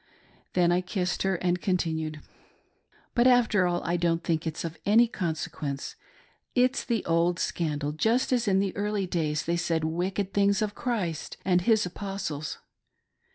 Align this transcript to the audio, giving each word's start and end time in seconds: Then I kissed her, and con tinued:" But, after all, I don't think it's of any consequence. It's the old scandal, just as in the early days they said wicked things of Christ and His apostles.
Then 0.53 0.71
I 0.71 0.81
kissed 0.81 1.21
her, 1.21 1.35
and 1.35 1.61
con 1.61 1.77
tinued:" 1.77 2.23
But, 3.13 3.27
after 3.27 3.67
all, 3.67 3.83
I 3.83 3.97
don't 3.97 4.23
think 4.23 4.47
it's 4.47 4.63
of 4.65 4.79
any 4.83 5.07
consequence. 5.07 5.95
It's 6.55 6.83
the 6.83 7.05
old 7.05 7.37
scandal, 7.37 7.91
just 7.91 8.33
as 8.33 8.47
in 8.47 8.57
the 8.59 8.75
early 8.75 9.05
days 9.05 9.43
they 9.43 9.57
said 9.57 9.83
wicked 9.83 10.33
things 10.33 10.63
of 10.63 10.73
Christ 10.73 11.37
and 11.45 11.61
His 11.61 11.85
apostles. 11.85 12.57